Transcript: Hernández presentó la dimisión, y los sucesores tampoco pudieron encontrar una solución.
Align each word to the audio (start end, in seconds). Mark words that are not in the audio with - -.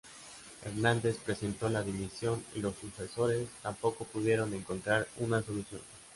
Hernández 0.65 1.19
presentó 1.23 1.69
la 1.69 1.83
dimisión, 1.83 2.43
y 2.55 2.59
los 2.59 2.73
sucesores 2.75 3.47
tampoco 3.61 4.03
pudieron 4.05 4.51
encontrar 4.55 5.07
una 5.19 5.43
solución. 5.43 5.81